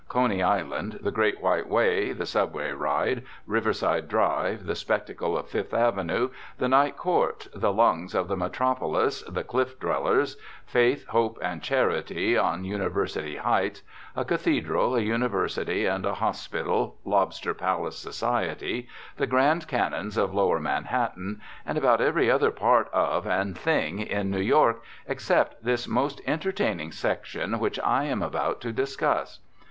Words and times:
Coney 0.09 0.41
Island, 0.41 0.97
the 1.03 1.11
Great 1.11 1.41
White 1.43 1.69
Way, 1.69 2.11
the 2.11 2.25
subway 2.25 2.71
ride, 2.71 3.23
Riverside 3.45 4.07
Drive, 4.07 4.65
the 4.65 4.73
spectacle 4.73 5.37
of 5.37 5.47
Fifth 5.49 5.75
Avenue, 5.75 6.31
the 6.57 6.67
Night 6.67 6.97
Court, 6.97 7.47
the 7.53 7.71
"lungs" 7.71 8.15
of 8.15 8.27
the 8.27 8.35
metropolis, 8.35 9.21
the 9.29 9.43
"cliff 9.43 9.79
dwellers," 9.79 10.37
"faith, 10.65 11.05
hope, 11.09 11.37
and 11.43 11.61
charity" 11.61 12.35
on 12.35 12.65
University 12.65 13.35
Heights 13.37 13.83
a 14.15 14.25
cathedral, 14.25 14.95
a 14.95 15.01
university, 15.01 15.85
and 15.85 16.03
a 16.03 16.15
hospital, 16.15 16.97
"lobster 17.05 17.53
palace 17.53 17.99
society," 17.99 18.87
the 19.17 19.27
"grand 19.27 19.67
canons" 19.67 20.17
of 20.17 20.33
lower 20.33 20.59
Manhattan, 20.59 21.39
and 21.63 21.77
about 21.77 22.01
every 22.01 22.27
other 22.27 22.49
part 22.49 22.89
of 22.91 23.27
and 23.27 23.55
thing 23.55 23.99
in 23.99 24.31
New 24.31 24.41
York 24.41 24.81
except 25.07 25.63
this 25.63 25.87
most 25.87 26.21
entertaining 26.25 26.91
section 26.91 27.59
which 27.59 27.79
I 27.81 28.05
am 28.05 28.23
about 28.23 28.61
to 28.61 28.71
discuss. 28.71 29.41